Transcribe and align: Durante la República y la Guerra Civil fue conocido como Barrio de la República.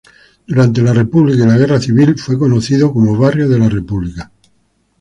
Durante 0.47 0.81
la 0.81 0.93
República 0.93 1.43
y 1.43 1.47
la 1.47 1.59
Guerra 1.59 1.79
Civil 1.79 2.17
fue 2.17 2.35
conocido 2.39 2.91
como 2.91 3.15
Barrio 3.15 3.47
de 3.47 3.59
la 3.59 3.69
República. 3.69 4.31